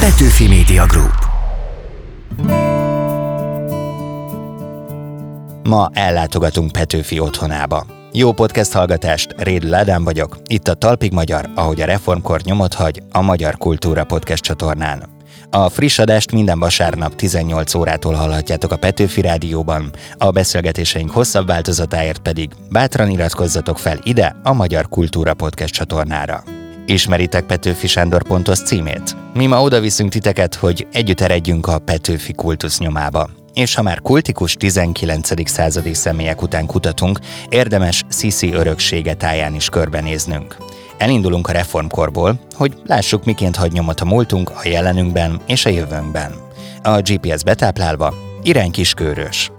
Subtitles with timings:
[0.00, 1.14] Petőfi Media Group.
[5.62, 7.86] Ma ellátogatunk Petőfi otthonába.
[8.12, 13.02] Jó podcast hallgatást, Réd Ládán vagyok, itt a Talpig Magyar, ahogy a reformkor nyomot hagy
[13.12, 15.08] a Magyar Kultúra Podcast csatornán.
[15.50, 22.18] A friss adást minden vasárnap 18 órától hallhatjátok a Petőfi Rádióban, a beszélgetéseink hosszabb változatáért
[22.18, 26.59] pedig bátran iratkozzatok fel ide a Magyar Kultúra Podcast csatornára.
[26.90, 29.16] Ismeritek Petőfi Sándor Pontos címét?
[29.34, 33.30] Mi ma oda viszünk titeket, hogy együtt eredjünk a Petőfi kultusz nyomába.
[33.54, 35.48] És ha már kultikus 19.
[35.50, 40.56] századi személyek után kutatunk, érdemes Sisi öröksége táján is körbenéznünk.
[40.98, 46.32] Elindulunk a reformkorból, hogy lássuk, miként hagy nyomot a múltunk a jelenünkben és a jövőnkben.
[46.82, 49.50] A GPS betáplálva, irány kiskörös.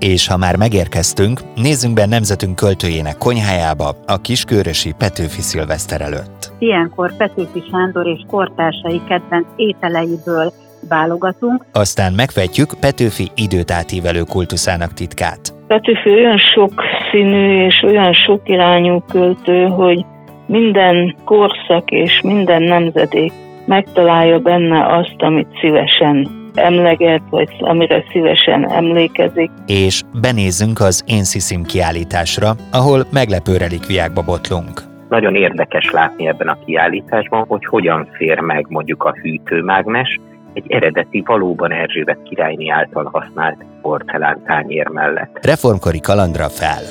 [0.00, 6.52] És ha már megérkeztünk, nézzünk be nemzetünk költőjének konyhájába a kiskörösi Petőfi szilveszter előtt.
[6.58, 10.52] Ilyenkor Petőfi Sándor és kortársai kedvenc ételeiből
[10.88, 11.64] válogatunk.
[11.72, 15.54] Aztán megfejtjük Petőfi időt átívelő kultuszának titkát.
[15.66, 16.72] Petőfi olyan sok
[17.10, 20.04] színű és olyan sok irányú költő, hogy
[20.46, 23.32] minden korszak és minden nemzedék
[23.66, 29.50] megtalálja benne azt, amit szívesen emleget, vagy amire szívesen emlékezik.
[29.66, 34.80] És benézzünk az Én Sziszim kiállításra, ahol meglepő relikviákba botlunk.
[35.08, 40.20] Nagyon érdekes látni ebben a kiállításban, hogy hogyan fér meg mondjuk a hűtőmágnes
[40.52, 45.38] egy eredeti, valóban Erzsébet királyné által használt porcelán tányér mellett.
[45.42, 46.82] Reformkori kalandra fel!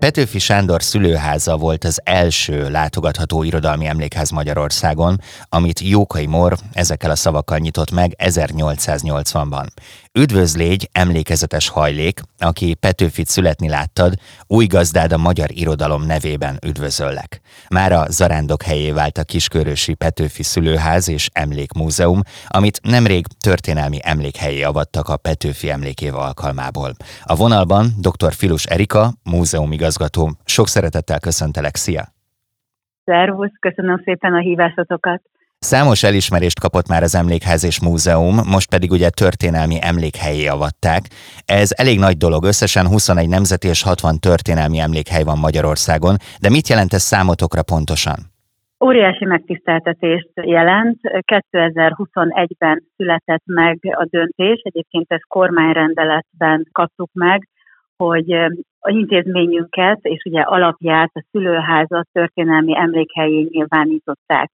[0.00, 7.16] Petőfi Sándor szülőháza volt az első látogatható irodalmi emlékház Magyarországon, amit Jókai Mor ezekkel a
[7.16, 9.66] szavakkal nyitott meg 1880-ban.
[10.18, 14.12] Üdvözlégy, emlékezetes hajlék, aki Petőfit születni láttad,
[14.46, 17.40] új gazdád a magyar irodalom nevében üdvözöllek.
[17.68, 24.62] Már a zarándok helyé vált a Kiskörösi Petőfi Szülőház és Emlékmúzeum, amit nemrég történelmi emlékhelyé
[24.62, 26.90] avattak a Petőfi emlékév alkalmából.
[27.22, 28.32] A vonalban dr.
[28.32, 30.30] Filus Erika, múzeumigazgató.
[30.44, 32.04] Sok szeretettel köszöntelek, szia!
[33.04, 35.22] Szervusz, köszönöm szépen a hívásotokat!
[35.62, 41.02] Számos elismerést kapott már az Emlékház és Múzeum, most pedig ugye történelmi emlékhelyé avatták.
[41.60, 46.68] Ez elég nagy dolog, összesen 21 nemzeti és 60 történelmi emlékhely van Magyarországon, de mit
[46.72, 48.18] jelent ez számotokra pontosan?
[48.84, 50.98] Óriási megtiszteltetést jelent.
[51.02, 57.48] 2021-ben született meg a döntés, egyébként ezt kormányrendeletben kaptuk meg,
[57.96, 58.30] hogy
[58.86, 64.50] a intézményünket és ugye alapját a szülőházat történelmi emlékhelyén nyilvánították.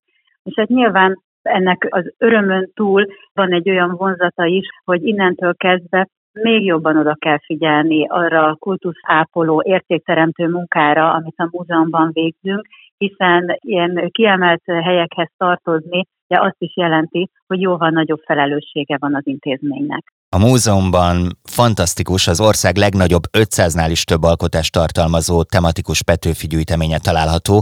[0.47, 6.07] És hát nyilván ennek az örömön túl van egy olyan vonzata is, hogy innentől kezdve
[6.31, 13.57] még jobban oda kell figyelni arra a kultuszápoló, értékteremtő munkára, amit a múzeumban végzünk, hiszen
[13.59, 20.03] ilyen kiemelt helyekhez tartozni, de azt is jelenti, hogy jóval nagyobb felelőssége van az intézménynek.
[20.29, 27.55] A múzeumban fantasztikus, az ország legnagyobb 500-nál is több alkotást tartalmazó tematikus Petőfi gyűjteménye található.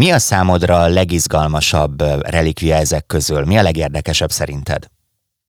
[0.00, 1.96] Mi a számodra a legizgalmasabb
[2.36, 3.44] relikvia ezek közül?
[3.44, 4.82] Mi a legérdekesebb szerinted?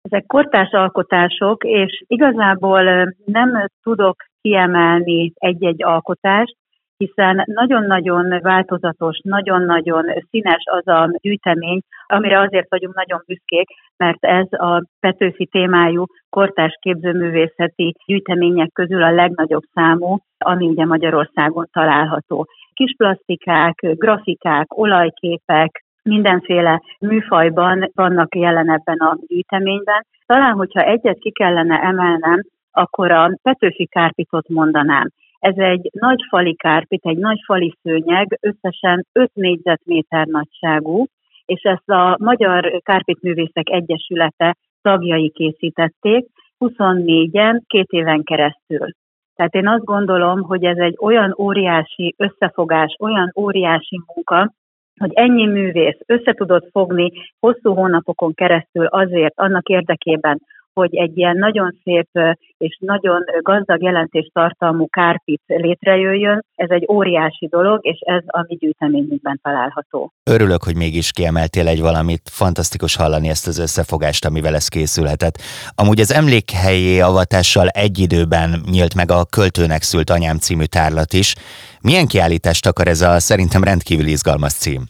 [0.01, 2.83] Ezek kortás alkotások, és igazából
[3.25, 6.55] nem tudok kiemelni egy-egy alkotást,
[6.97, 13.67] hiszen nagyon-nagyon változatos, nagyon-nagyon színes az a gyűjtemény, amire azért vagyunk nagyon büszkék,
[13.97, 21.67] mert ez a Petőfi témájú kortás képzőművészeti gyűjtemények közül a legnagyobb számú, ami ugye Magyarországon
[21.71, 22.47] található.
[22.73, 30.05] Kisplasztikák, grafikák, olajképek, mindenféle műfajban vannak jelen ebben a gyűjteményben.
[30.25, 32.41] Talán, hogyha egyet ki kellene emelnem,
[32.71, 35.09] akkor a Petőfi Kárpitot mondanám.
[35.39, 41.05] Ez egy nagy fali kárpit, egy nagy fali szőnyeg, összesen 5 négyzetméter nagyságú,
[41.45, 46.25] és ezt a Magyar Kárpitművészek Egyesülete tagjai készítették,
[46.59, 48.87] 24-en, két éven keresztül.
[49.35, 54.53] Tehát én azt gondolom, hogy ez egy olyan óriási összefogás, olyan óriási munka,
[54.99, 60.39] hogy ennyi művész össze tudott fogni hosszú hónapokon keresztül azért, annak érdekében,
[60.75, 62.09] hogy egy ilyen nagyon szép
[62.57, 69.39] és nagyon gazdag jelentéstartalmú kárpit létrejöjjön, ez egy óriási dolog, és ez a mi gyűjteményünkben
[69.43, 70.11] található.
[70.23, 75.35] Örülök, hogy mégis kiemeltél egy valamit, fantasztikus hallani ezt az összefogást, amivel ez készülhetett.
[75.75, 81.35] Amúgy az emlékhelyé avatással egy időben nyílt meg a Költőnek szült anyám című tárlat is.
[81.81, 84.81] Milyen kiállítást akar ez a szerintem rendkívül izgalmas cím?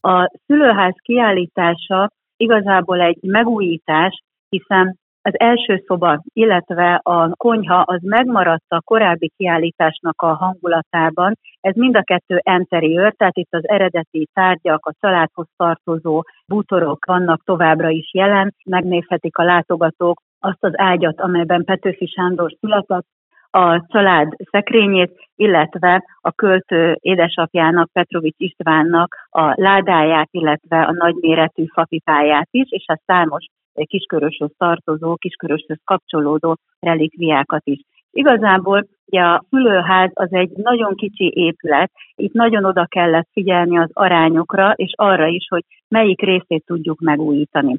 [0.00, 8.64] A szülőház kiállítása igazából egy megújítás, hiszen Az első szoba, illetve a konyha az megmaradt
[8.68, 11.38] a korábbi kiállításnak a hangulatában.
[11.60, 17.44] Ez mind a kettő interiőr, tehát itt az eredeti tárgyak, a családhoz tartozó bútorok vannak
[17.44, 23.06] továbbra is jelen, megnézhetik a látogatók azt az ágyat, amelyben Petőfi Sándor született,
[23.50, 32.48] a család szekrényét, illetve a költő édesapjának, Petrovics Istvánnak a ládáját, illetve a nagyméretű fapipáját
[32.50, 37.80] is, és a számos kisköröshöz tartozó, kisköröshöz kapcsolódó relikviákat is.
[38.10, 43.90] Igazából ugye a fülőház az egy nagyon kicsi épület, itt nagyon oda kellett figyelni az
[43.92, 47.78] arányokra, és arra is, hogy melyik részét tudjuk megújítani.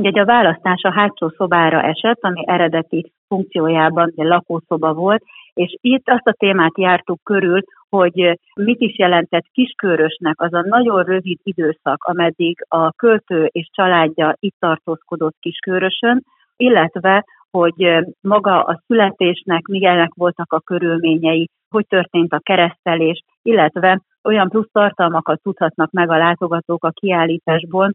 [0.00, 5.22] Ugye a választás a hátsó szobára esett, ami eredeti funkciójában egy lakószoba volt,
[5.54, 7.60] és itt azt a témát jártuk körül,
[7.96, 14.36] hogy mit is jelentett kiskörösnek az a nagyon rövid időszak, ameddig a költő és családja
[14.38, 16.22] itt tartózkodott kiskörösön,
[16.56, 24.48] illetve hogy maga a születésnek milyenek voltak a körülményei, hogy történt a keresztelés, illetve olyan
[24.48, 27.92] plusz tartalmakat tudhatnak meg a látogatók a kiállításból,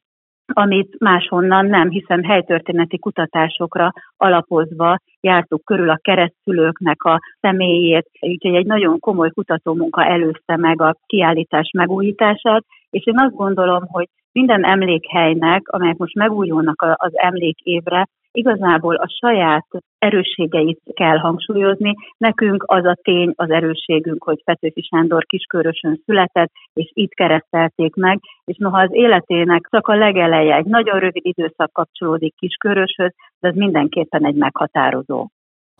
[0.53, 8.65] amit máshonnan nem, hiszen helytörténeti kutatásokra alapozva jártuk körül a keresztülőknek a személyét, úgyhogy egy
[8.65, 15.67] nagyon komoly kutatómunka előzte meg a kiállítás megújítását, és én azt gondolom, hogy minden emlékhelynek,
[15.67, 18.07] amelyek most megújulnak az emlékévre,
[18.37, 19.67] igazából a saját
[19.97, 21.93] erősségeit kell hangsúlyozni.
[22.17, 28.19] Nekünk az a tény, az erősségünk, hogy Petőfi Sándor kiskörösön született, és itt keresztelték meg,
[28.45, 33.55] és noha az életének csak a legeleje, egy nagyon rövid időszak kapcsolódik kisköröshöz, de ez
[33.55, 35.27] mindenképpen egy meghatározó.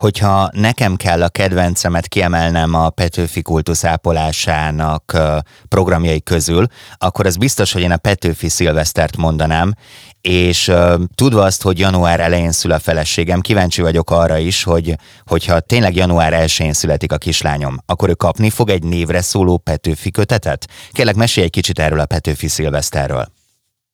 [0.04, 5.02] Hogyha nekem kell a kedvencemet kiemelnem a Petőfi kultusz ápolásának
[5.68, 6.64] programjai közül,
[6.98, 9.68] akkor az biztos, hogy én a Petőfi szilvesztert mondanám,
[10.20, 10.76] és uh,
[11.14, 14.94] tudva azt, hogy január elején szül a feleségem, kíváncsi vagyok arra is, hogy
[15.26, 20.10] hogyha tényleg január 1-én születik a kislányom, akkor ő kapni fog egy névre szóló Petőfi
[20.10, 20.66] kötetet?
[20.92, 23.24] Kérlek, mesélj egy kicsit erről a Petőfi szilveszterről.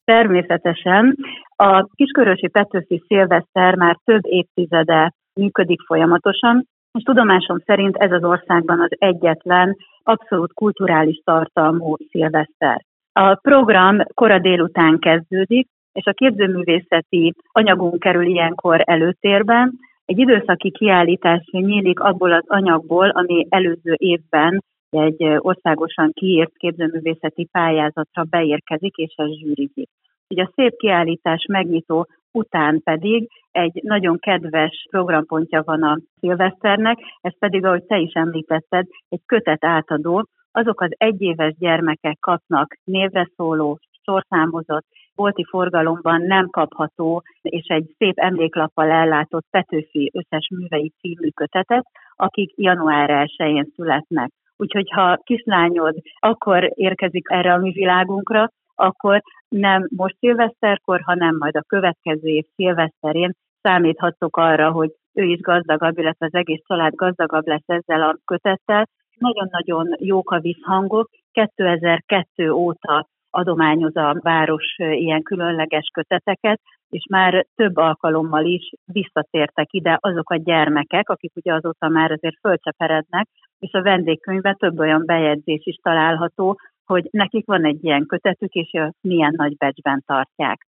[0.03, 1.15] Természetesen.
[1.55, 8.79] A Kiskörösi Petőfi szilveszter már több évtizede működik folyamatosan, és tudomásom szerint ez az országban
[8.79, 12.85] az egyetlen abszolút kulturális tartalmú szilveszter.
[13.13, 19.79] A program kora délután kezdődik, és a képzőművészeti anyagunk kerül ilyenkor előtérben.
[20.05, 28.23] Egy időszaki kiállítás nyílik abból az anyagból, ami előző évben egy országosan kiírt képzőművészeti pályázatra
[28.29, 29.89] beérkezik, és ez zsűrizik.
[30.29, 37.37] Ugye a szép kiállítás megnyitó után pedig egy nagyon kedves programpontja van a szilveszternek, ez
[37.39, 43.79] pedig, ahogy te is említetted, egy kötet átadó, azok az egyéves gyermekek kapnak névre szóló,
[44.03, 44.85] sorszámozott,
[45.15, 51.85] bolti forgalomban nem kapható, és egy szép emléklappal ellátott Petőfi összes művei című kötetet,
[52.15, 54.29] akik január 1-én születnek.
[54.57, 59.21] Úgyhogy ha kislányod akkor érkezik erre a mi világunkra, akkor
[59.59, 63.31] nem most szilveszterkor, hanem majd a következő év szilveszterén
[63.61, 68.87] számíthatok arra, hogy ő is gazdagabb, illetve az egész család gazdagabb lesz ezzel a kötettel.
[69.17, 71.09] Nagyon-nagyon jók a visszhangok.
[71.31, 79.97] 2002 óta adományoz a város ilyen különleges köteteket, és már több alkalommal is visszatértek ide
[80.01, 83.27] azok a gyermekek, akik ugye azóta már azért fölcseperednek,
[83.59, 88.69] és a vendégkönyvben több olyan bejegyzés is található, hogy nekik van egy ilyen kötetük, és
[88.71, 90.67] azt milyen nagy becsben tartják.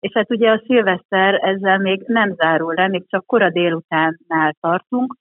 [0.00, 5.16] És hát ugye a szilveszter ezzel még nem zárul le, még csak kora délutánnál tartunk.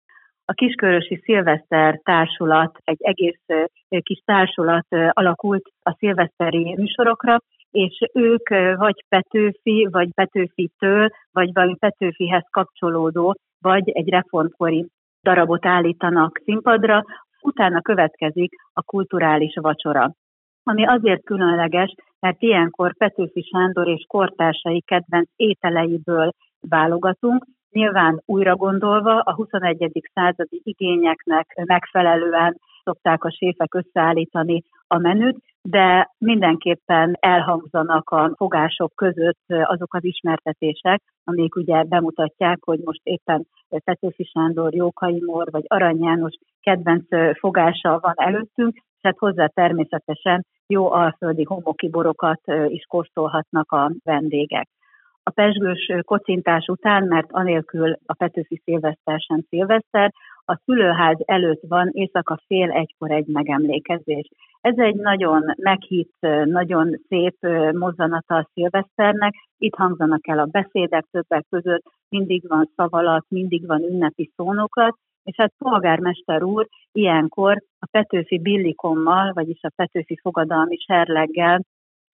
[0.46, 3.40] A Kiskörösi Szilveszter Társulat, egy egész
[4.00, 7.38] kis társulat alakult a szilveszteri műsorokra,
[7.72, 14.86] és ők vagy Petőfi, vagy Petőfitől, vagy valami Petőfihez kapcsolódó, vagy egy reformkori
[15.24, 17.04] darabot állítanak színpadra,
[17.42, 20.12] utána következik a kulturális vacsora
[20.68, 26.32] ami azért különleges, mert ilyenkor Petőfi Sándor és kortársai kedvenc ételeiből
[26.70, 30.10] válogatunk, nyilván újra gondolva a 21.
[30.14, 39.44] századi igényeknek megfelelően szokták a séfek összeállítani a menüt, de mindenképpen elhangzanak a fogások között
[39.48, 43.48] azok az ismertetések, amik ugye bemutatják, hogy most éppen
[43.84, 47.06] Petőfi Sándor, Jókai Mor vagy Arany János kedvenc
[47.40, 54.68] fogása van előttünk, tehát hozzá természetesen jó alföldi homoki borokat is kóstolhatnak a vendégek.
[55.24, 60.12] A pesgős kocintás után, mert anélkül a Petőfi szilveszter sem szilveszter,
[60.46, 64.30] a szülőház előtt van éjszaka fél egykor egy megemlékezés.
[64.62, 67.36] Ez egy nagyon meghitt, nagyon szép
[67.72, 69.34] mozzanata a szilveszternek.
[69.58, 75.36] Itt hangzanak el a beszédek többek között, mindig van szavalat, mindig van ünnepi szónokat, és
[75.38, 81.62] hát polgármester úr ilyenkor a Petőfi Billikommal, vagyis a Petőfi fogadalmi serleggel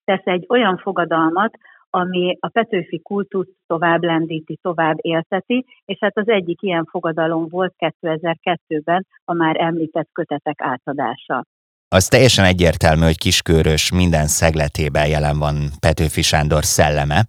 [0.04, 1.58] tesz egy olyan fogadalmat,
[1.90, 7.74] ami a Petőfi kultusz tovább lendíti, tovább élteti, és hát az egyik ilyen fogadalom volt
[7.78, 11.46] 2002-ben a már említett kötetek átadása.
[11.88, 17.26] Az teljesen egyértelmű, hogy Kiskörös minden szegletében jelen van Petőfi Sándor szelleme,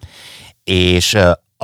[0.65, 1.17] és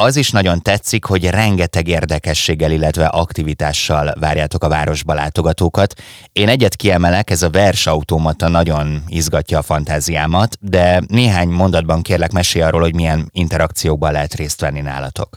[0.06, 5.90] az is nagyon tetszik, hogy rengeteg érdekességgel, illetve aktivitással várjátok a városba látogatókat.
[6.32, 8.86] Én egyet kiemelek, ez a versautomata nagyon
[9.20, 10.86] izgatja a fantáziámat, de
[11.20, 15.30] néhány mondatban kérlek mesélj arról, hogy milyen interakciókban lehet részt venni nálatok.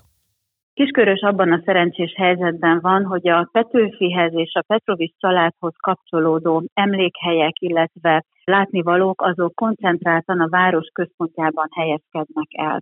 [0.73, 7.55] Kiskörös abban a szerencsés helyzetben van, hogy a Petőfihez és a Petrovics családhoz kapcsolódó emlékhelyek,
[7.59, 12.81] illetve látnivalók azok koncentráltan a város központjában helyezkednek el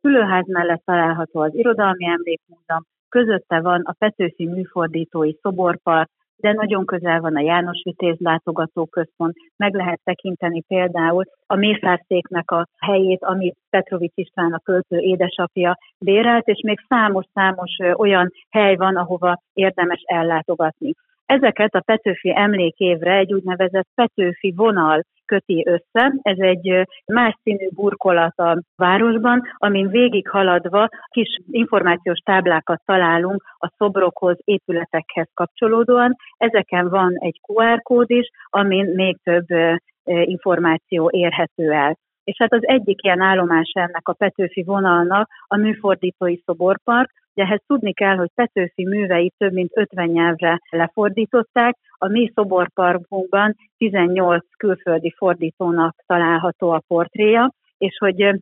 [0.00, 7.20] szülőház mellett található az Irodalmi Emlékmúzeum, közötte van a Petőfi Műfordítói Szoborpark, de nagyon közel
[7.20, 14.12] van a János Vitéz látogatóközpont, meg lehet tekinteni például a Mészárszéknek a helyét, amit Petrovics
[14.14, 20.92] István a költő édesapja bérelt, és még számos-számos olyan hely van, ahova érdemes ellátogatni.
[21.28, 26.14] Ezeket a Petőfi emlékévre egy úgynevezett Petőfi vonal köti össze.
[26.22, 33.70] Ez egy más színű burkolat a városban, amin végig haladva kis információs táblákat találunk a
[33.76, 36.16] szobrokhoz, épületekhez kapcsolódóan.
[36.36, 39.46] Ezeken van egy QR kód is, amin még több
[40.04, 41.96] információ érhető el.
[42.24, 47.92] És hát az egyik ilyen állomás ennek a Petőfi vonalnak a műfordítói szoborpark, ehhez tudni
[47.92, 55.96] kell, hogy Petőfi műveit több mint 50 nyelvre lefordították, a mi szoborparkunkban 18 külföldi fordítónak
[56.06, 58.40] található a portréja, és hogy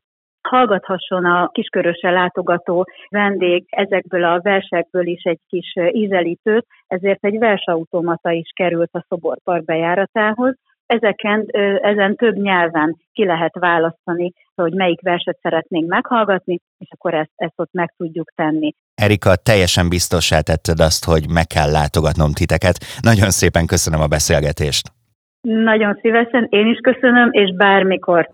[0.49, 8.31] hallgathasson a kisköröse látogató vendég ezekből a versekből is egy kis ízelítőt, ezért egy versautomata
[8.31, 10.55] is került a szoborpark bejáratához,
[10.87, 11.47] Ezeken,
[11.83, 17.55] ezen több nyelven ki lehet választani, hogy melyik verset szeretnénk meghallgatni, és akkor ezt, ezt
[17.57, 18.75] ott meg tudjuk tenni.
[18.95, 22.77] Erika, teljesen biztossá tetted azt, hogy meg kell látogatnom titeket.
[23.01, 24.93] Nagyon szépen köszönöm a beszélgetést.
[25.41, 28.29] Nagyon szívesen, én is köszönöm, és bármikor.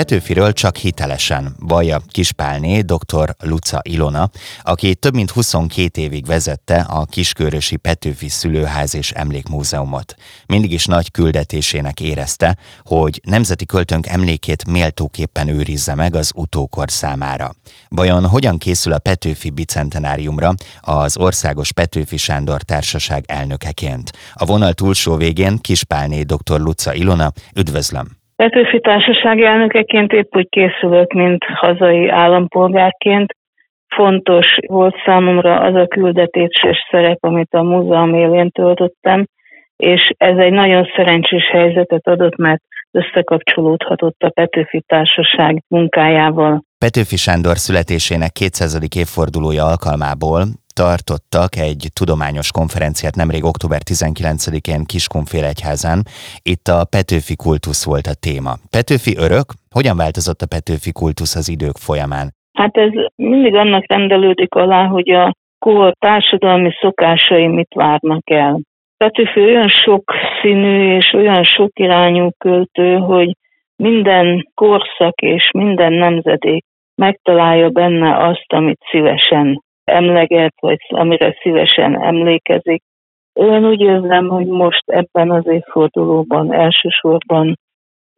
[0.00, 3.34] Petőfiről csak hitelesen vallja Kispálné dr.
[3.38, 4.30] Luca Ilona,
[4.62, 10.14] aki több mint 22 évig vezette a Kiskörösi Petőfi Szülőház és Emlékmúzeumot.
[10.46, 17.54] Mindig is nagy küldetésének érezte, hogy nemzeti költőnk emlékét méltóképpen őrizze meg az utókor számára.
[17.88, 24.12] Vajon hogyan készül a Petőfi Bicentenáriumra az Országos Petőfi Sándor Társaság elnökeként?
[24.34, 26.60] A vonal túlsó végén Kispálné dr.
[26.60, 28.19] Luca Ilona, üdvözlöm!
[28.40, 33.34] Petőfi Társaság elnökeként épp úgy készülök, mint hazai állampolgárként.
[33.88, 39.26] Fontos volt számomra az a küldetéses szerep, amit a múzeum élén töltöttem,
[39.76, 46.62] és ez egy nagyon szerencsés helyzetet adott, mert összekapcsolódhatott a Petőfi Társaság munkájával.
[46.78, 48.78] Petőfi Sándor születésének 200.
[48.96, 50.42] évfordulója alkalmából
[50.82, 56.00] tartottak egy tudományos konferenciát nemrég október 19-én Kiskunfélegyházán.
[56.52, 58.52] Itt a Petőfi kultusz volt a téma.
[58.76, 59.46] Petőfi örök?
[59.70, 62.26] Hogyan változott a Petőfi kultusz az idők folyamán?
[62.52, 68.60] Hát ez mindig annak rendelődik alá, hogy a kor társadalmi szokásai mit várnak el.
[68.96, 73.30] Petőfi olyan sok színű és olyan sok irányú költő, hogy
[73.76, 82.82] minden korszak és minden nemzedék megtalálja benne azt, amit szívesen emleget, vagy amire szívesen emlékezik.
[83.32, 87.58] Én úgy érzem, hogy most ebben az évfordulóban elsősorban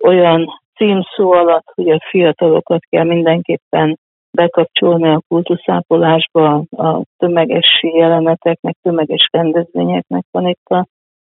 [0.04, 3.98] olyan címszó alatt, hogy a fiatalokat kell mindenképpen
[4.30, 10.86] bekapcsolni a kultuszápolásba, a tömeges jeleneteknek, tömeges rendezvényeknek van itt a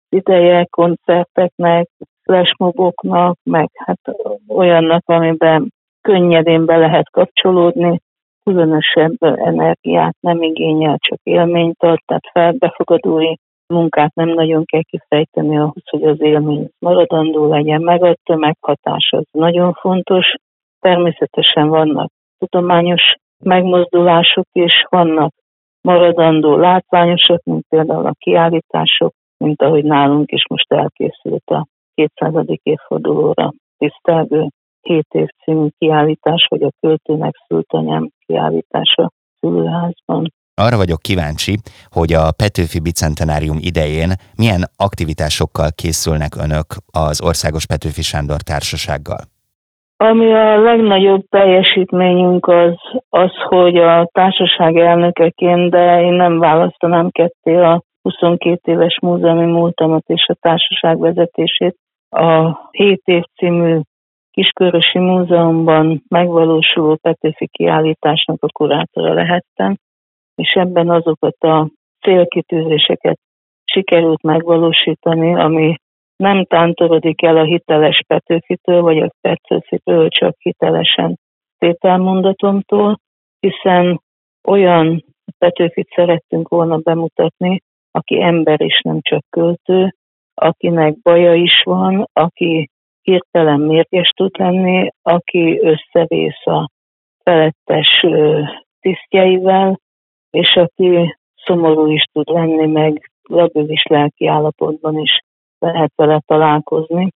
[0.08, 1.88] ideje, koncerteknek,
[2.22, 4.00] flashmoboknak, meg hát
[4.48, 8.00] olyannak, amiben könnyedén be lehet kapcsolódni,
[8.44, 13.34] különösebb energiát nem igényel, csak élményt ad, tehát felbefogadói
[13.66, 19.24] munkát nem nagyon kell kifejteni ahhoz, hogy az élmény maradandó legyen, meg a tömeghatás az
[19.30, 20.34] nagyon fontos.
[20.80, 25.32] Természetesen vannak tudományos megmozdulások is, vannak
[25.80, 32.44] maradandó látványosok, mint például a kiállítások, mint ahogy nálunk is most elkészült a 200.
[32.62, 34.48] évfordulóra tisztelgő
[34.82, 39.10] 7 év című kiállítás, vagy a költőnek szült anyám kiállítása
[39.40, 40.32] szülőházban.
[40.54, 41.54] Arra vagyok kíváncsi,
[41.90, 46.68] hogy a Petőfi Bicentenárium idején milyen aktivitásokkal készülnek önök
[47.06, 49.22] az Országos Petőfi Sándor Társasággal.
[49.96, 52.74] Ami a legnagyobb teljesítményünk az,
[53.08, 60.02] az, hogy a társaság elnökeként, de én nem választanám ketté a 22 éves múzeumi múltamat
[60.06, 61.76] és a társaság vezetését.
[62.08, 63.80] A 7 év című
[64.32, 69.76] Kiskörösi Múzeumban megvalósuló Petőfi kiállításnak a kurátora lehettem,
[70.34, 71.70] és ebben azokat a
[72.00, 73.18] célkitűzéseket
[73.64, 75.74] sikerült megvalósítani, ami
[76.16, 81.18] nem tántorodik el a hiteles Petőfitől, vagy a Petőfitől, csak hitelesen
[81.58, 82.98] tételmondatomtól,
[83.40, 84.00] hiszen
[84.48, 85.04] olyan
[85.38, 87.60] Petőfit szerettünk volna bemutatni,
[87.90, 89.94] aki ember és nem csak költő,
[90.34, 92.68] akinek baja is van, aki
[93.02, 96.68] hirtelen mérges tud lenni, aki összevész a
[97.22, 98.06] felettes
[98.80, 99.80] tisztjeivel,
[100.30, 105.18] és aki szomorú is tud lenni, meg labilis lelki állapotban is
[105.58, 107.08] lehet vele találkozni.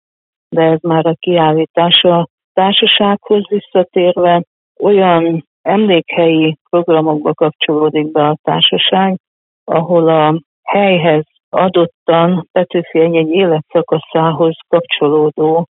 [0.48, 4.42] De ez már a kiállítás a társasághoz visszatérve
[4.80, 9.16] olyan emlékhelyi programokba kapcsolódik be a társaság,
[9.64, 15.66] ahol a helyhez adottan Petőfi egy életszakaszához kapcsolódó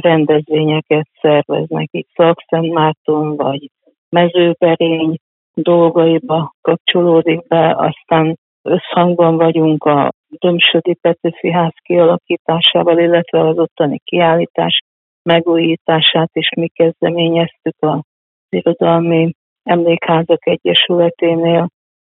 [0.00, 1.88] rendezvényeket szerveznek.
[1.90, 3.70] Itt Szakszent Márton vagy
[4.08, 5.16] Mezőberény
[5.54, 14.78] dolgaiba kapcsolódik be, aztán összhangban vagyunk a Dömsödi Petőfi ház kialakításával, illetve az ottani kiállítás
[15.22, 18.02] megújítását is mi kezdeményeztük a
[18.48, 21.68] Irodalmi Emlékházak Egyesületénél,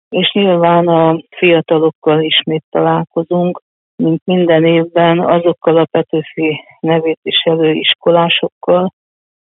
[0.08, 3.62] és nyilván a fiatalokkal ismét találkozunk,
[3.96, 8.92] mint minden évben azokkal a Petőfi nevét viselő iskolásokkal,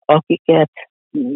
[0.04, 0.70] akiket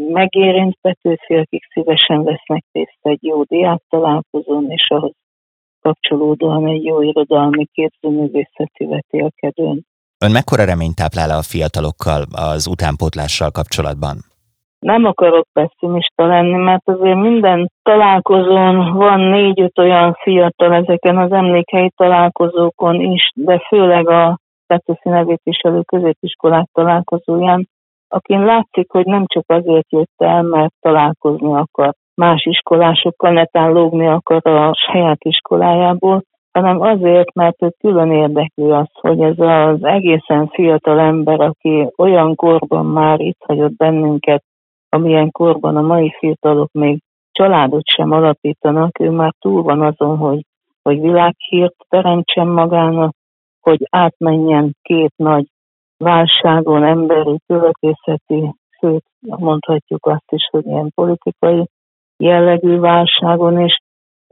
[0.09, 5.13] megérint Petőfi, akik szívesen vesznek részt egy jó diák találkozón, és ahhoz
[5.81, 9.87] kapcsolódóan egy jó irodalmi képzőművészeti vetélkedőn.
[10.25, 14.17] Ön mekkora reményt táplál a fiatalokkal az utánpótlással kapcsolatban?
[14.79, 21.91] Nem akarok pessimista lenni, mert azért minden találkozón van négy-öt olyan fiatal ezeken az emlékhelyi
[21.97, 27.69] találkozókon is, de főleg a Petőfi nevét viselő középiskolák találkozóján,
[28.09, 34.07] akin látszik, hogy nem csak azért jött el, mert találkozni akar más iskolásokkal, netán lógni
[34.07, 36.23] akar a saját iskolájából,
[36.53, 42.35] hanem azért, mert ő külön érdekli az, hogy ez az egészen fiatal ember, aki olyan
[42.35, 44.45] korban már itt hagyott bennünket,
[44.89, 46.99] amilyen korban a mai fiatalok még
[47.33, 50.45] családot sem alapítanak, ő már túl van azon, hogy,
[50.83, 53.15] hogy világhírt teremtsen magának,
[53.65, 55.47] hogy átmenjen két nagy
[55.97, 61.69] válságon, emberi, költészeti, sőt, mondhatjuk azt is, hogy ilyen politikai
[62.17, 63.77] jellegű válságon is,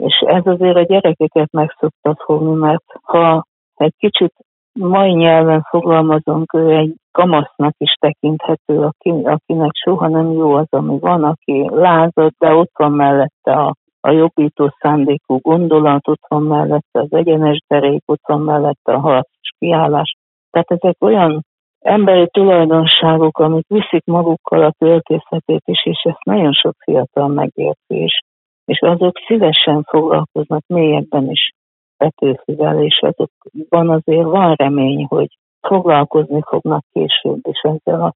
[0.03, 4.33] és ez azért a gyerekeket meg szokta fogni, mert ha egy kicsit
[4.79, 10.99] mai nyelven fogalmazunk, ő egy kamasznak is tekinthető, aki, akinek soha nem jó az, ami
[10.99, 13.73] van, aki lázad, de ott van mellette a,
[14.07, 19.49] a jobbító szándékú gondolat, ott van mellette az egyenes derék, ott van mellette a harcos
[19.57, 20.15] kiállás.
[20.51, 21.45] Tehát ezek olyan
[21.79, 28.19] emberi tulajdonságok, amik viszik magukkal a költészetét is, és ezt nagyon sok fiatal megérti, és,
[28.65, 31.51] és azok szívesen foglalkoznak mélyebben is
[31.97, 35.27] Petőfivel, és azokban azért van remény, hogy
[35.67, 38.13] foglalkozni fognak később is ezzel a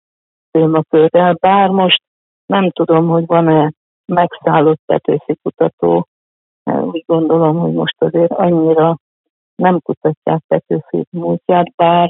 [0.51, 2.01] témakörrel, bár most
[2.45, 3.71] nem tudom, hogy van-e
[4.07, 6.07] megszállott Petőfi kutató,
[6.63, 8.97] úgy gondolom, hogy most azért annyira
[9.55, 12.09] nem kutatják Petőfi múltját, bár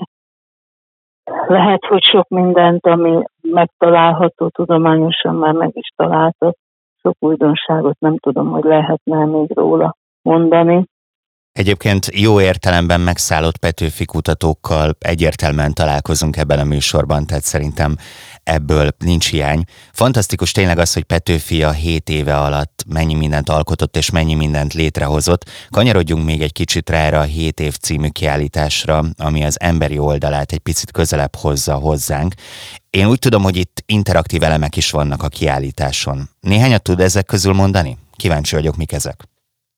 [1.47, 6.55] lehet, hogy sok mindent, ami megtalálható tudományosan már meg is találtak,
[7.01, 10.85] sok újdonságot nem tudom, hogy lehetne még róla mondani.
[11.51, 17.95] Egyébként jó értelemben megszállott Petőfi kutatókkal egyértelműen találkozunk ebben a műsorban, tehát szerintem
[18.47, 19.61] ebből nincs hiány.
[19.91, 24.73] Fantasztikus tényleg az, hogy Petőfi a 7 éve alatt mennyi mindent alkotott és mennyi mindent
[24.73, 25.43] létrehozott.
[25.69, 30.51] Kanyarodjunk még egy kicsit rá erre a 7 év című kiállításra, ami az emberi oldalát
[30.51, 32.33] egy picit közelebb hozza hozzánk.
[32.89, 36.17] Én úgy tudom, hogy itt interaktív elemek is vannak a kiállításon.
[36.39, 37.97] Néhányat tud ezek közül mondani?
[38.15, 39.15] Kíváncsi vagyok, mik ezek.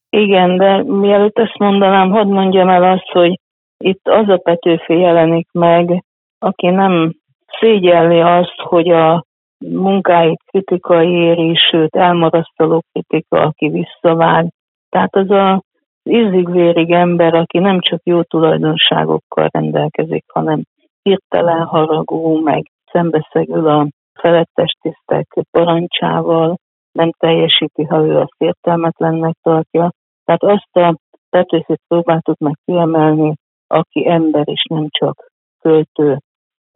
[0.10, 3.40] Igen, de mielőtt ezt mondanám, hadd mondjam el azt, hogy
[3.78, 6.04] itt az a Petőfi jelenik meg,
[6.40, 7.16] aki nem
[7.60, 9.24] szégyelli azt, hogy a
[9.66, 14.48] munkáit kritikai éri, sőt elmarasztaló kritika, aki visszavág.
[14.90, 15.62] Tehát az a
[16.04, 20.64] ízig-vérig ember, aki nem csak jó tulajdonságokkal rendelkezik, hanem
[21.02, 26.56] hirtelen haragú, meg szembeszegül a felettes tisztek parancsával,
[26.92, 29.92] nem teljesíti, ha ő azt értelmetlennek tartja.
[30.26, 30.96] Tehát azt a
[31.30, 33.34] Petőfit próbáltuk meg kiemelni,
[33.68, 36.18] aki ember és nem csak költő.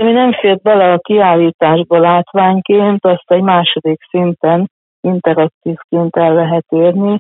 [0.04, 4.70] Ami nem fért bele a kiállításba látványként, azt egy második szinten
[5.02, 7.20] interaktívként el lehet érni.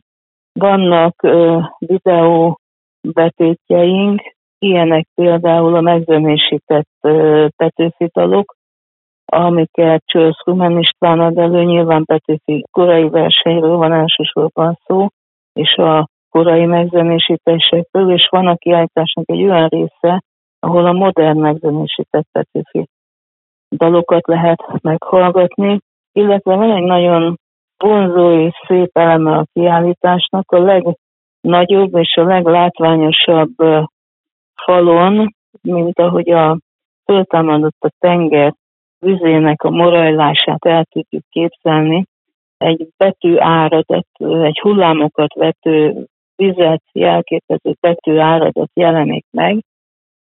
[0.60, 2.60] Vannak ö, videó
[3.13, 4.22] betétjeink,
[4.60, 6.89] ilyenek például a megzenésített
[7.56, 8.56] Petőfi dalok,
[9.26, 15.08] amiket Csősz Rumen István ad elő, nyilván Petőfi korai versenyről van elsősorban szó,
[15.54, 20.24] és a korai megzenésítésekről, és van a kiállításnak egy olyan része,
[20.63, 22.88] ahol a modern megzenésített Petőfi
[23.69, 25.80] dalokat lehet meghallgatni,
[26.12, 27.38] illetve van egy nagyon
[27.78, 33.54] vonzó és szép eleme a kiállításnak, a legnagyobb és a leglátványosabb
[34.65, 36.58] falon, mint ahogy a
[37.06, 38.54] föltámadott a tenger
[38.99, 42.06] vizének a morajlását el tudjuk képzelni,
[42.58, 49.63] egy betű áradat, egy hullámokat vető vizet jelképező betű áradat jelenik meg,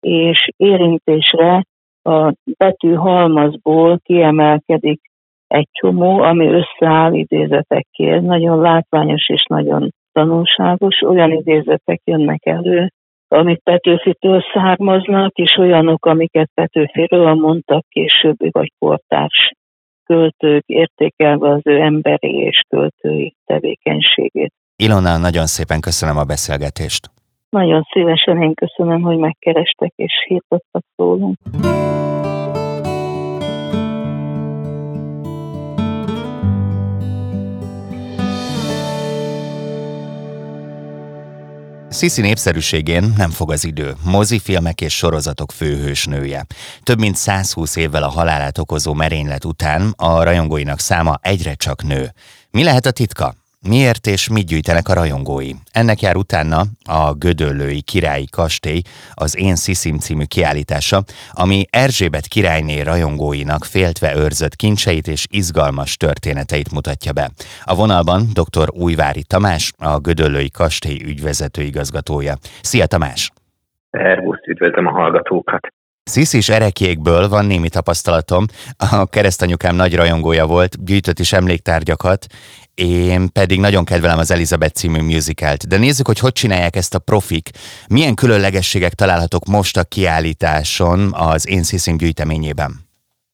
[0.00, 1.64] és érintésre
[2.02, 5.00] a betű halmazból kiemelkedik
[5.46, 8.20] egy csomó, ami összeáll idézetekkel.
[8.20, 11.02] Nagyon látványos és nagyon tanulságos.
[11.02, 12.88] Olyan idézetek jönnek elő,
[13.28, 19.52] amik Petőfitől származnak, és olyanok, amiket Petőfiről mondtak későbbi vagy kortárs
[20.04, 24.52] költők, értékelve az ő emberi és költői tevékenységét.
[24.76, 27.17] Ilona, nagyon szépen köszönöm a beszélgetést.
[27.50, 31.37] Nagyon szívesen én köszönöm, hogy megkerestek és hírtottak rólunk.
[41.90, 43.92] Sisi népszerűségén nem fog az idő.
[44.04, 46.44] Mozifilmek és sorozatok főhősnője.
[46.82, 52.04] Több mint 120 évvel a halálát okozó merénylet után a rajongóinak száma egyre csak nő.
[52.50, 53.34] Mi lehet a titka?
[53.66, 55.51] Miért és mit gyűjtenek a rajongói?
[55.73, 58.81] Ennek jár utána a Gödöllői Királyi Kastély,
[59.14, 66.73] az Én Sziszim című kiállítása, ami Erzsébet királyné rajongóinak féltve őrzött kincseit és izgalmas történeteit
[66.73, 67.31] mutatja be.
[67.64, 68.68] A vonalban dr.
[68.73, 72.35] Újvári Tamás, a Gödöllői Kastély ügyvezető igazgatója.
[72.61, 73.31] Szia Tamás!
[73.90, 75.78] Szervusz, üdvözlöm a hallgatókat!
[76.09, 78.44] Sziszis erekjékből van némi tapasztalatom.
[78.92, 82.27] A keresztanyukám nagy rajongója volt, gyűjtött is emléktárgyakat,
[82.75, 85.68] én pedig nagyon kedvelem az Elizabeth című musicalt.
[85.68, 87.47] De nézzük, hogy hogy csinálják ezt a profik.
[87.88, 92.71] Milyen különlegességek találhatók most a kiállításon az Én Sziszim gyűjteményében?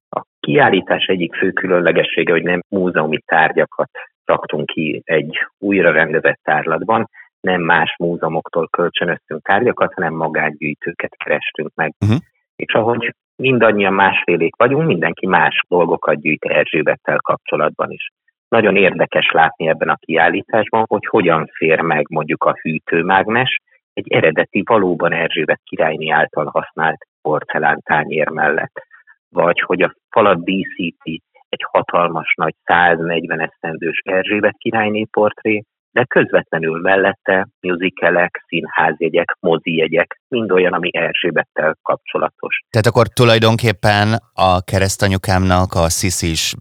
[0.08, 3.90] A kiállítás egyik fő különlegessége, hogy nem múzeumi tárgyakat
[4.24, 7.08] raktunk ki egy újra rendezett tárlatban,
[7.40, 11.94] nem más múzeumoktól kölcsönöztünk tárgyakat, hanem magángyűjtőket kerestünk meg.
[12.00, 12.18] Uh-huh.
[12.56, 18.08] És ahogy mindannyian másfélék vagyunk, mindenki más dolgokat gyűjt Erzsébettel kapcsolatban is.
[18.48, 23.60] Nagyon érdekes látni ebben a kiállításban, hogy hogyan fér meg mondjuk a hűtőmágnes
[23.92, 28.82] egy eredeti, valóban Erzsébet királyné által használt porcelántányér mellett.
[29.28, 35.62] Vagy hogy a falat díszíti egy hatalmas nagy 140 esztendős Erzsébet királyné portré,
[35.94, 42.58] de közvetlenül mellette musicalek, színházjegyek, mozijegyek, mind olyan, ami Erzsébettel kapcsolatos.
[42.70, 46.54] Tehát akkor tulajdonképpen a keresztanyukámnak a sziszis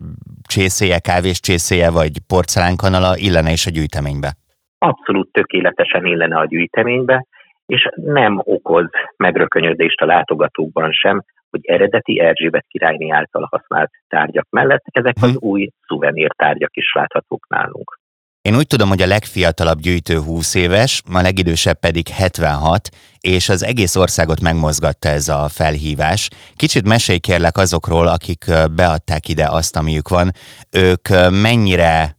[0.47, 4.29] csészéje, kávés csészéje vagy porcelánkanala illene is a gyűjteménybe?
[4.77, 7.25] Abszolút tökéletesen illene a gyűjteménybe,
[7.65, 14.83] és nem okoz megrökönyödést a látogatókban sem, hogy eredeti Erzsébet királyné által használt tárgyak mellett
[14.91, 15.47] ezek az hm.
[15.47, 18.01] új szuvenírtárgyak is láthatók nálunk.
[18.43, 23.63] Én úgy tudom, hogy a legfiatalabb gyűjtő 20 éves, a legidősebb pedig 76, és az
[23.63, 26.29] egész országot megmozgatta ez a felhívás.
[26.55, 30.31] Kicsit mesélj kérlek azokról, akik beadták ide azt, amiük van.
[30.69, 32.17] Ők mennyire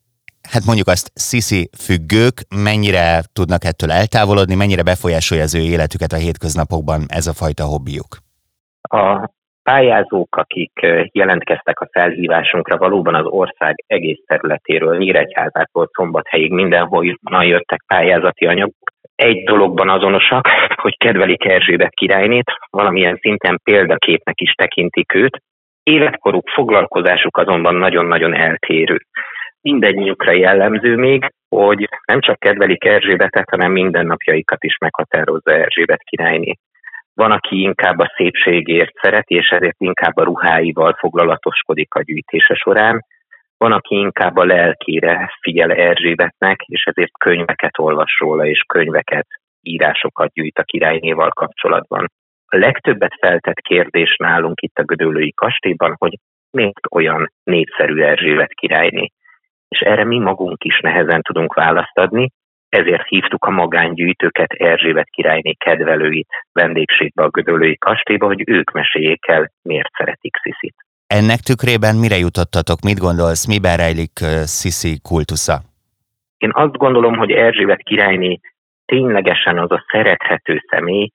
[0.51, 6.17] hát mondjuk azt sziszi függők, mennyire tudnak ettől eltávolodni, mennyire befolyásolja az ő életüket a
[6.17, 8.19] hétköznapokban ez a fajta hobbiuk?
[8.81, 9.31] A
[9.65, 10.73] pályázók, akik
[11.13, 17.05] jelentkeztek a felhívásunkra, valóban az ország egész területéről, Nyíregyházától Szombathelyig mindenhol
[17.45, 18.93] jöttek pályázati anyagok.
[19.15, 20.49] Egy dologban azonosak,
[20.85, 25.39] hogy kedvelik Erzsébet királynét, valamilyen szinten példaképnek is tekintik őt.
[25.83, 28.97] Életkoruk, foglalkozásuk azonban nagyon-nagyon eltérő.
[29.61, 36.55] Mindennyiukra jellemző még, hogy nem csak kedvelik Erzsébetet, hanem mindennapjaikat is meghatározza Erzsébet királyné.
[37.15, 43.05] Van, aki inkább a szépségért szereti, és ezért inkább a ruháival foglalatoskodik a gyűjtése során.
[43.57, 49.27] Van, aki inkább a lelkére figyel Erzsébetnek, és ezért könyveket olvas róla, és könyveket,
[49.63, 52.11] írásokat gyűjt a királynéval kapcsolatban.
[52.47, 56.19] A legtöbbet feltett kérdés nálunk itt a Gödöllői kastélyban, hogy
[56.51, 59.11] miért olyan népszerű Erzsébet királyné.
[59.69, 62.31] És erre mi magunk is nehezen tudunk választ adni,
[62.75, 69.51] ezért hívtuk a magángyűjtőket, Erzsébet királyné kedvelőit vendégségbe a Gödöllői kastélyba, hogy ők meséljék el,
[69.63, 70.75] miért szeretik Sziszit.
[71.07, 72.81] Ennek tükrében mire jutottatok?
[72.81, 74.17] Mit gondolsz, miben rejlik
[74.59, 75.57] Sziszi kultusza?
[76.39, 78.41] Én azt gondolom, hogy Erzsébet királyné
[78.85, 81.11] ténylegesen az a szerethető személy,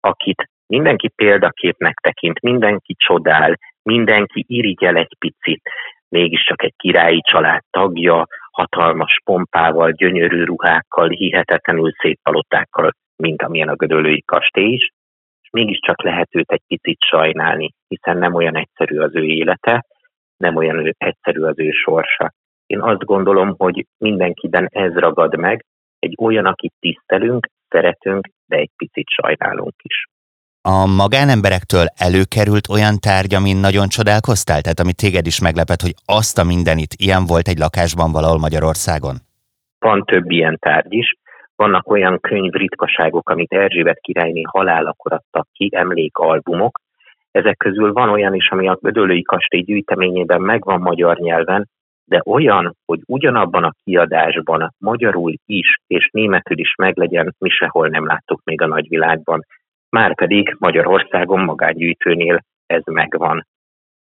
[0.00, 5.62] akit mindenki példaképnek tekint, mindenki csodál, mindenki irigyel egy picit,
[6.08, 8.26] mégiscsak egy királyi család tagja,
[8.58, 14.88] hatalmas pompával, gyönyörű ruhákkal, hihetetlenül szép palotákkal, mint amilyen a Gödöllői kastély is,
[15.42, 19.84] és mégiscsak lehet őt egy picit sajnálni, hiszen nem olyan egyszerű az ő élete,
[20.36, 22.32] nem olyan egyszerű az ő sorsa.
[22.66, 25.64] Én azt gondolom, hogy mindenkiben ez ragad meg,
[25.98, 30.04] egy olyan, akit tisztelünk, szeretünk, de egy picit sajnálunk is.
[30.62, 34.60] A magánemberektől előkerült olyan tárgy, amin nagyon csodálkoztál?
[34.60, 39.16] Tehát ami téged is meglepett, hogy azt a mindenit ilyen volt egy lakásban valahol Magyarországon?
[39.78, 41.14] Van több ilyen tárgy is.
[41.56, 46.80] Vannak olyan könyv ritkaságok, amit Erzsébet királyné halálakor adtak ki, emlékalbumok.
[47.30, 51.68] Ezek közül van olyan is, ami a Gödöllői Kastély gyűjteményében megvan magyar nyelven,
[52.04, 58.06] de olyan, hogy ugyanabban a kiadásban magyarul is és németül is meglegyen, mi sehol nem
[58.06, 59.44] láttuk még a nagyvilágban.
[59.90, 63.46] Márpedig Magyarországon magángyűjtőnél ez megvan.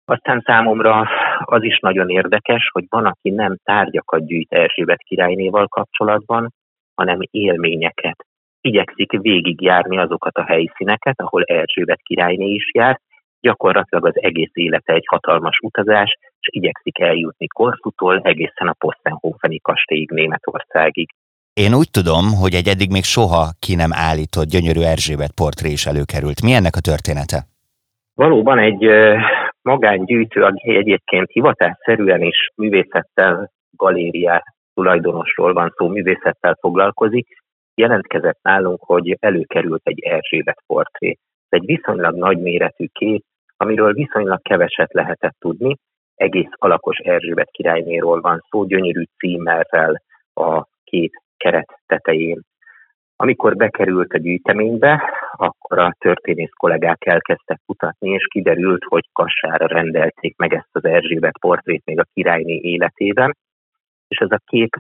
[0.05, 1.09] Aztán számomra
[1.45, 6.53] az is nagyon érdekes, hogy van, aki nem tárgyakat gyűjt Erzsébet királynéval kapcsolatban,
[6.95, 8.27] hanem élményeket.
[8.61, 13.01] Igyekszik végigjárni azokat a helyszíneket, ahol Erzsébet királyné is járt,
[13.41, 20.11] gyakorlatilag az egész élete egy hatalmas utazás, és igyekszik eljutni Korszutól egészen a Postenhofeni kastélyig
[20.11, 21.09] Németországig.
[21.65, 25.85] Én úgy tudom, hogy egy eddig még soha ki nem állított gyönyörű Erzsébet portré is
[25.93, 26.43] előkerült.
[26.43, 27.39] Mi ennek a története?
[28.15, 28.83] Valóban egy
[29.63, 34.43] magángyűjtő, aki egyébként hivatásszerűen is művészettel, galériá
[34.75, 37.27] tulajdonosról van szó, művészettel foglalkozik,
[37.75, 41.09] jelentkezett nálunk, hogy előkerült egy Erzsébet portré.
[41.49, 43.23] Ez egy viszonylag nagyméretű kép,
[43.57, 45.77] amiről viszonylag keveset lehetett tudni.
[46.15, 50.03] Egész alakos Erzsébet királynéról van szó, gyönyörű címerrel
[50.35, 52.41] a két keret tetején.
[53.17, 60.37] Amikor bekerült a gyűjteménybe, akkor a történész kollégák elkezdtek kutatni, és kiderült, hogy kassára rendelték
[60.37, 63.37] meg ezt az Erzsébet portrét még a királyné életében,
[64.09, 64.77] és ez a kép,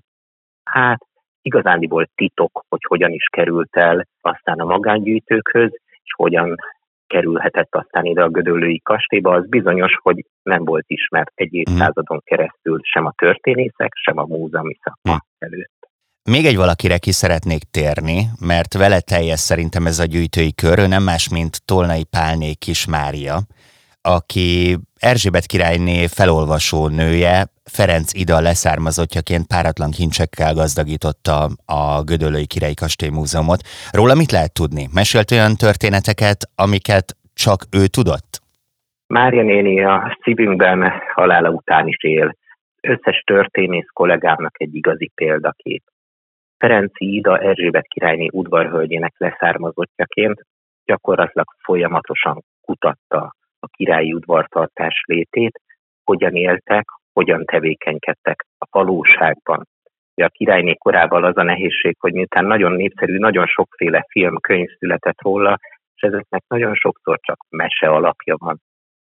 [0.64, 0.98] hát
[1.42, 5.70] igazándiból titok, hogy hogyan is került el aztán a magángyűjtőkhöz,
[6.02, 6.54] és hogyan
[7.06, 12.80] kerülhetett aztán ide a Gödöllői kastélyba, az bizonyos, hogy nem volt ismert egy évszázadon keresztül
[12.82, 15.77] sem a történészek, sem a múzeumi szakma előtt.
[16.34, 20.86] Még egy valakire ki szeretnék térni, mert vele teljes szerintem ez a gyűjtői kör, ő
[20.86, 23.36] nem más, mint Tolnai Pálné Kis Mária,
[24.02, 33.08] aki Erzsébet királyné felolvasó nője, Ferenc Ida leszármazottjaként páratlan kincsekkel gazdagította a Gödöllői Királyi Kastély
[33.08, 33.60] Múzeumot.
[33.90, 34.88] Róla mit lehet tudni?
[34.92, 38.30] Mesélt olyan történeteket, amiket csak ő tudott?
[39.06, 42.36] Mária néni a szívünkben halála után is él.
[42.80, 45.82] Összes történész kollégámnak egy igazi példakép.
[46.58, 50.42] Ferenci Ida Erzsébet királyné udvarhölgyének leszármazottjaként
[50.84, 55.60] gyakorlatilag folyamatosan kutatta a királyi udvartartás létét,
[56.04, 59.66] hogyan éltek, hogyan tevékenykedtek a valóságban.
[60.14, 65.22] A királyné korában az a nehézség, hogy miután nagyon népszerű, nagyon sokféle film, könyv született
[65.22, 65.58] róla,
[65.94, 68.60] és ezeknek nagyon sokszor csak mese alapja van.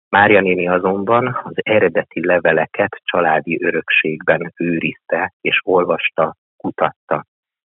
[0.09, 7.25] Mária néni azonban az eredeti leveleket családi örökségben őrizte és olvasta kutatta.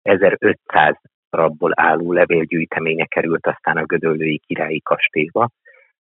[0.02, 0.96] 1500
[1.30, 5.50] rabból álló levélgyűjteménye került aztán a Gödöllői Királyi Kastélyba.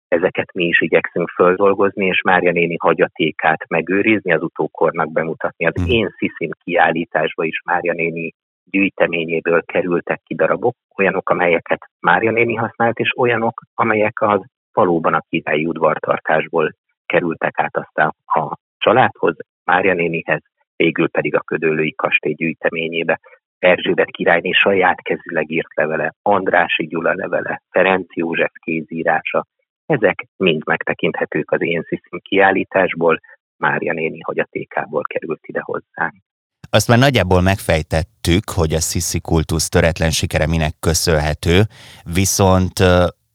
[0.08, 5.66] Ezeket mi is igyekszünk földolgozni, és Mária néni hagyatékát megőrizni, az utókornak bemutatni.
[5.66, 5.90] Az hmm.
[5.90, 8.32] én sziszin kiállításba is Mária néni
[8.64, 14.40] gyűjteményéből kerültek ki darabok, olyanok, amelyeket Mária néni használt, és olyanok, amelyek az
[14.72, 16.74] valóban a királyi udvartartásból
[17.06, 20.42] kerültek át aztán a családhoz, Mária nénihez,
[20.76, 23.20] végül pedig a Ködöllői kastély gyűjteményébe.
[23.58, 29.46] Erzsébet királyné saját kezüleg írt levele, Andrási Gyula levele, Ferenc József kézírása,
[29.86, 33.20] ezek mind megtekinthetők az én sziszim kiállításból,
[33.56, 36.14] Mária néni hagyatékából került ide hozzánk.
[36.70, 41.60] Azt már nagyjából megfejtettük, hogy a sziszi kultusz töretlen sikere minek köszönhető,
[42.14, 42.78] viszont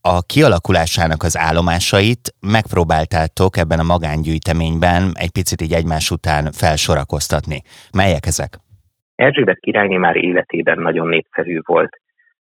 [0.02, 7.62] a kialakulásának az állomásait megpróbáltátok ebben a magángyűjteményben egy picit így egymás után felsorakoztatni.
[7.94, 8.52] Melyek ezek?
[9.16, 12.02] Erzsébet királyné már életében nagyon népszerű volt.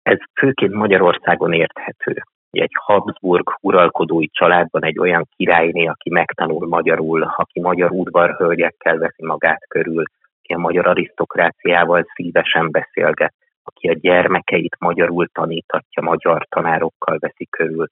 [0.02, 2.22] Ez főként Magyarországon érthető.
[2.50, 9.64] egy Habsburg uralkodói családban egy olyan királyné, aki megtanul magyarul, aki magyar udvarhölgyekkel veszi magát
[9.68, 10.02] körül,
[10.42, 17.87] aki a magyar arisztokráciával szívesen beszélget, aki a gyermekeit magyarul tanítatja, magyar tanárokkal veszi körül,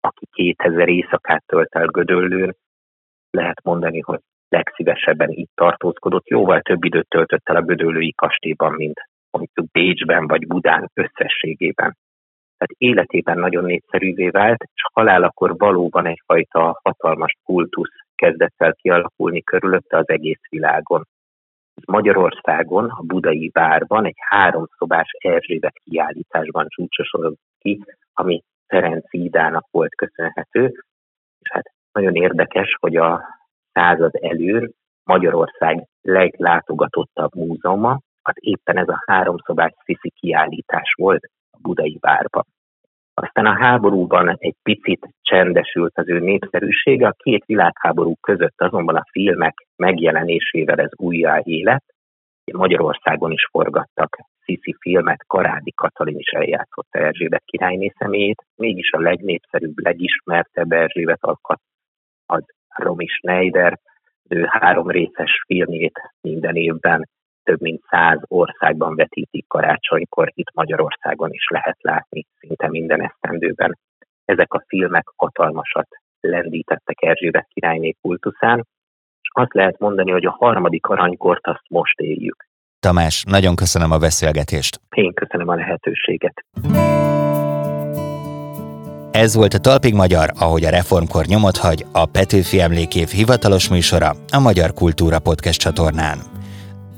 [0.00, 2.56] aki 2000 éjszakát tölt el Gödöllőn,
[3.30, 9.00] lehet mondani, hogy legszívesebben itt tartózkodott, jóval több időt töltött el a Gödöllői kastélyban, mint
[9.30, 11.96] mondjuk Bécsben vagy Budán összességében.
[12.56, 19.96] Tehát életében nagyon népszerűvé vált, és halálakor valóban egyfajta hatalmas kultusz kezdett el kialakulni körülötte
[19.96, 21.06] az egész világon.
[21.86, 30.64] Magyarországon, a budai várban egy háromszobás Erzsébet kiállításban csúcsosodott ki, ami Ferenc Idának volt köszönhető,
[31.40, 33.22] és hát nagyon érdekes, hogy a
[33.72, 34.70] század előr
[35.04, 42.44] Magyarország leglátogatottabb múzeuma, az éppen ez a háromszobás sziszi kiállítás volt a budai várban.
[43.14, 49.04] Aztán a háborúban egy picit csendesült az ő népszerűsége, a két világháború között azonban a
[49.10, 51.84] filmek megjelenésével ez újjá élet.
[52.52, 59.78] Magyarországon is forgattak Sziszi filmet, Karádi Katalin is eljátszotta Erzsébet királyné személyét, mégis a legnépszerűbb,
[59.78, 61.60] legismertebb Erzsébet alkat
[62.26, 63.78] az Romy Schneider,
[64.28, 67.08] ő három részes filmjét minden évben
[67.44, 73.78] több mint száz országban vetítik karácsonykor, itt Magyarországon is lehet látni szinte minden esztendőben.
[74.24, 75.88] Ezek a filmek hatalmasat
[76.20, 78.66] lendítettek Erzsébet királyné kultuszán,
[79.20, 82.46] és azt lehet mondani, hogy a harmadik aranykort azt most éljük.
[82.80, 84.80] Tamás, nagyon köszönöm a beszélgetést.
[84.90, 86.44] Én köszönöm a lehetőséget.
[89.10, 94.10] Ez volt a Talpig Magyar, ahogy a reformkor nyomot hagy, a Petőfi Emlékév hivatalos műsora
[94.32, 96.33] a Magyar Kultúra Podcast csatornán.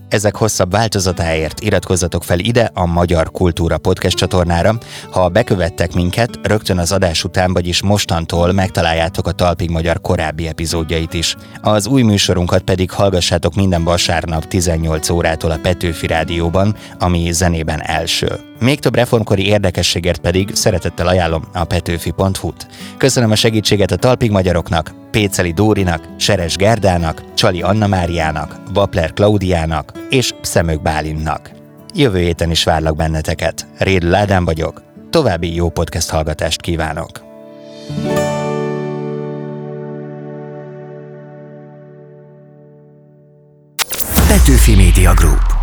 [0.08, 4.78] Ezek hosszabb változatáért iratkozzatok fel ide a Magyar Kultúra Podcast csatornára.
[5.10, 11.14] Ha bekövettek minket, rögtön az adás után, vagyis mostantól megtaláljátok a Talpig Magyar korábbi epizódjait
[11.14, 11.36] is.
[11.62, 18.45] Az új műsorunkat pedig hallgassátok minden vasárnap 18 órától a Petőfi Rádióban, ami zenében első.
[18.60, 22.66] Még több reformkori érdekességért pedig szeretettel ajánlom a petőfi.hu-t.
[22.96, 29.92] Köszönöm a segítséget a talpig magyaroknak, Péceli Dórinak, Seres Gerdának, Csali Anna Máriának, Vapler Klaudiának
[30.10, 31.50] és Szemök Bálinnak.
[31.94, 33.66] Jövő héten is várlak benneteket.
[33.78, 34.82] Réd Ládán vagyok.
[35.10, 37.24] További jó podcast hallgatást kívánok.
[44.28, 45.55] Petőfi Media Group